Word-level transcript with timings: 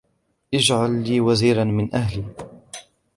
واجعل 0.53 1.03
لي 1.07 1.21
وزيرا 1.21 1.63
من 1.63 1.95
أهلي 1.95 2.25